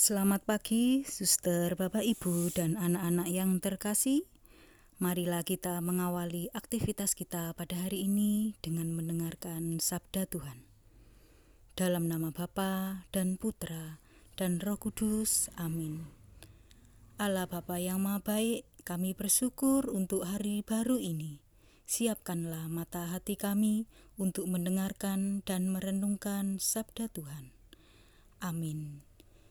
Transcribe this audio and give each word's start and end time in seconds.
Selamat 0.00 0.40
pagi, 0.48 1.04
suster, 1.04 1.76
bapak, 1.76 2.00
ibu, 2.00 2.48
dan 2.56 2.80
anak-anak 2.80 3.28
yang 3.28 3.60
terkasih. 3.60 4.24
Marilah 4.96 5.44
kita 5.44 5.76
mengawali 5.84 6.48
aktivitas 6.56 7.12
kita 7.12 7.52
pada 7.52 7.76
hari 7.76 8.08
ini 8.08 8.56
dengan 8.64 8.96
mendengarkan 8.96 9.76
sabda 9.76 10.24
Tuhan. 10.24 10.64
Dalam 11.76 12.08
nama 12.08 12.32
Bapa 12.32 13.04
dan 13.12 13.36
Putra 13.36 14.00
dan 14.40 14.56
Roh 14.64 14.80
Kudus, 14.80 15.52
amin. 15.60 16.08
Allah 17.20 17.44
Bapa 17.44 17.76
yang 17.76 18.00
Maha 18.00 18.24
Baik, 18.24 18.64
kami 18.88 19.12
bersyukur 19.12 19.84
untuk 19.92 20.24
hari 20.24 20.64
baru 20.64 20.96
ini. 20.96 21.44
Siapkanlah 21.84 22.72
mata 22.72 23.04
hati 23.04 23.36
kami 23.36 23.84
untuk 24.16 24.48
mendengarkan 24.48 25.44
dan 25.44 25.68
merenungkan 25.68 26.56
sabda 26.56 27.12
Tuhan. 27.12 27.52
Amin. 28.40 29.09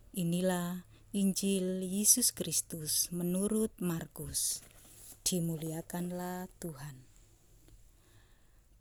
Inilah 0.09 0.89
Injil 1.13 1.85
Yesus 1.85 2.33
Kristus 2.33 3.13
menurut 3.13 3.69
Markus. 3.77 4.65
Dimuliakanlah 5.21 6.49
Tuhan. 6.57 7.05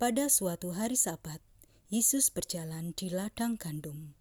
Pada 0.00 0.32
suatu 0.32 0.72
hari 0.72 0.96
Sabat, 0.96 1.44
Yesus 1.92 2.32
berjalan 2.32 2.96
di 2.96 3.12
ladang 3.12 3.60
gandum, 3.60 4.16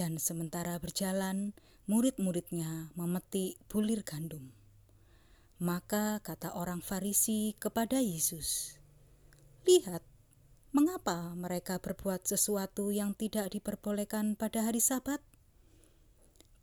dan 0.00 0.16
sementara 0.16 0.80
berjalan, 0.80 1.52
murid-muridnya 1.84 2.88
memetik 2.96 3.60
bulir 3.68 4.00
gandum. 4.00 4.48
Maka 5.60 6.24
kata 6.24 6.56
orang 6.56 6.80
Farisi 6.80 7.52
kepada 7.60 8.00
Yesus, 8.00 8.80
"Lihat, 9.68 10.00
mengapa 10.72 11.36
mereka 11.36 11.84
berbuat 11.84 12.24
sesuatu 12.24 12.88
yang 12.96 13.12
tidak 13.12 13.52
diperbolehkan 13.52 14.40
pada 14.40 14.64
hari 14.64 14.80
Sabat?" 14.80 15.20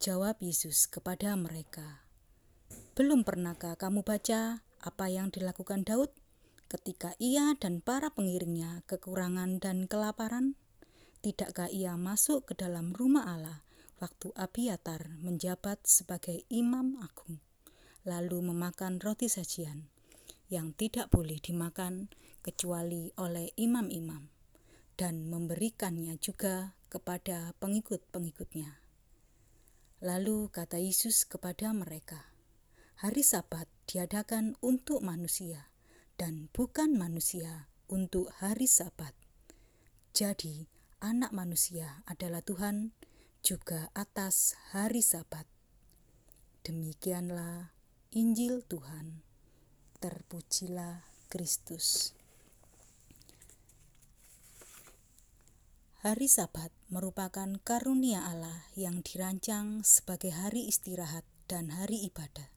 Jawab 0.04 0.44
Yesus 0.44 0.92
kepada 0.92 1.32
mereka, 1.40 2.04
"Belum 2.92 3.24
pernahkah 3.24 3.80
kamu 3.80 4.04
baca 4.04 4.60
apa 4.84 5.06
yang 5.08 5.32
dilakukan 5.32 5.88
Daud 5.88 6.12
ketika 6.68 7.16
ia 7.24 7.56
dan 7.56 7.80
para 7.80 8.12
pengiringnya 8.12 8.84
kekurangan 8.84 9.64
dan 9.64 9.88
kelaparan? 9.88 10.60
Tidakkah 11.24 11.72
ia 11.72 11.96
masuk 11.96 12.52
ke 12.52 12.60
dalam 12.60 12.92
rumah 12.92 13.32
Allah 13.32 13.64
waktu 14.04 14.36
Abiatar 14.36 15.08
menjabat 15.24 15.88
sebagai 15.88 16.44
imam 16.52 17.00
agung, 17.00 17.40
lalu 18.04 18.44
memakan 18.44 19.00
roti 19.00 19.32
sajian 19.32 19.88
yang 20.52 20.76
tidak 20.76 21.16
boleh 21.16 21.40
dimakan 21.40 22.12
kecuali 22.44 23.08
oleh 23.16 23.56
imam-imam, 23.56 24.28
dan 25.00 25.32
memberikannya 25.32 26.20
juga 26.20 26.76
kepada 26.92 27.56
pengikut-pengikutnya?" 27.64 28.83
Lalu 30.04 30.52
kata 30.52 30.84
Yesus 30.84 31.24
kepada 31.24 31.72
mereka, 31.72 32.28
"Hari 33.00 33.24
Sabat 33.24 33.72
diadakan 33.88 34.60
untuk 34.60 35.00
manusia, 35.00 35.72
dan 36.20 36.52
bukan 36.52 37.00
manusia 37.00 37.72
untuk 37.88 38.28
hari 38.44 38.68
Sabat. 38.68 39.16
Jadi, 40.12 40.68
Anak 41.00 41.32
Manusia 41.32 42.04
adalah 42.04 42.44
Tuhan 42.44 42.92
juga 43.48 43.96
atas 43.96 44.60
hari 44.76 45.00
Sabat." 45.00 45.48
Demikianlah 46.68 47.72
Injil 48.12 48.60
Tuhan. 48.68 49.24
Terpujilah 50.04 51.08
Kristus. 51.32 52.12
Hari 56.04 56.28
Sabat 56.28 56.76
merupakan 56.94 57.50
karunia 57.66 58.22
Allah 58.22 58.70
yang 58.78 59.02
dirancang 59.02 59.82
sebagai 59.82 60.30
hari 60.30 60.70
istirahat 60.70 61.26
dan 61.50 61.74
hari 61.74 62.06
ibadah. 62.06 62.54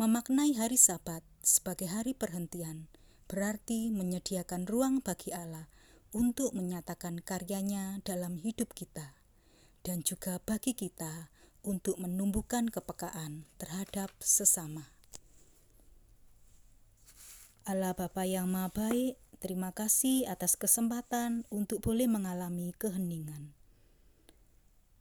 Memaknai 0.00 0.56
hari 0.56 0.80
Sabat 0.80 1.20
sebagai 1.44 1.92
hari 1.92 2.16
perhentian 2.16 2.88
berarti 3.28 3.92
menyediakan 3.92 4.64
ruang 4.64 5.04
bagi 5.04 5.36
Allah 5.36 5.68
untuk 6.16 6.56
menyatakan 6.56 7.20
karyanya 7.20 8.00
dalam 8.08 8.40
hidup 8.40 8.72
kita 8.72 9.12
dan 9.84 10.00
juga 10.00 10.40
bagi 10.48 10.72
kita 10.72 11.28
untuk 11.60 12.00
menumbuhkan 12.00 12.72
kepekaan 12.72 13.44
terhadap 13.60 14.16
sesama. 14.24 14.88
Allah 17.68 17.92
Bapa 17.92 18.24
yang 18.24 18.48
Maha 18.48 18.72
Baik, 18.72 19.20
Terima 19.42 19.74
kasih 19.74 20.30
atas 20.30 20.54
kesempatan 20.54 21.42
untuk 21.50 21.82
boleh 21.82 22.06
mengalami 22.06 22.70
keheningan. 22.78 23.50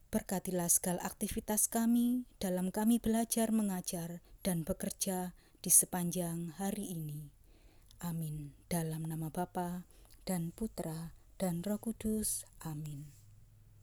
Berkatilah 0.10 0.66
segala 0.66 1.06
aktivitas 1.06 1.70
kami 1.70 2.26
dalam 2.42 2.74
kami 2.74 2.98
belajar, 2.98 3.54
mengajar, 3.54 4.26
dan 4.42 4.66
bekerja 4.66 5.38
di 5.62 5.70
sepanjang 5.70 6.58
hari 6.58 6.90
ini. 6.90 7.30
Amin. 8.02 8.58
Dalam 8.66 9.06
nama 9.06 9.30
Bapa 9.30 9.86
dan 10.26 10.50
Putra 10.50 11.14
dan 11.38 11.62
Roh 11.62 11.78
Kudus. 11.78 12.50
Amin. 12.66 13.21